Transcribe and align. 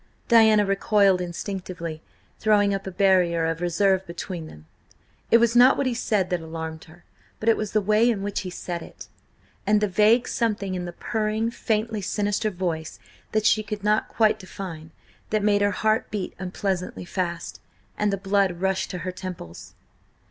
Diana 0.27 0.65
recoiled 0.65 1.21
instinctively, 1.21 2.01
throwing 2.39 2.73
up 2.73 2.87
a 2.87 2.91
barrier 2.91 3.45
of 3.45 3.61
reserve 3.61 4.03
between 4.07 4.47
them. 4.47 4.65
It 5.29 5.37
was 5.37 5.55
not 5.55 5.77
what 5.77 5.85
he 5.85 5.93
said 5.93 6.31
that 6.31 6.41
alarmed 6.41 6.85
her, 6.85 7.03
but 7.39 7.47
it 7.47 7.55
was 7.55 7.71
the 7.73 7.81
way 7.81 8.09
in 8.09 8.23
which 8.23 8.39
he 8.39 8.49
said 8.49 8.81
it, 8.81 9.09
and 9.67 9.79
the 9.79 9.87
vague 9.87 10.27
something 10.27 10.73
in 10.73 10.85
the 10.85 10.91
purring, 10.91 11.51
faintly 11.51 12.01
sinister 12.01 12.49
voice 12.49 12.97
that 13.31 13.45
she 13.45 13.61
could 13.61 13.83
not 13.83 14.09
quite 14.09 14.39
define, 14.39 14.89
that 15.29 15.43
made 15.43 15.61
her 15.61 15.69
heart 15.69 16.09
beat 16.09 16.33
unpleasantly 16.39 17.05
fast, 17.05 17.61
and 17.95 18.11
the 18.11 18.17
blood 18.17 18.59
rush 18.59 18.87
to 18.87 18.97
her 19.05 19.11
temples. 19.11 19.75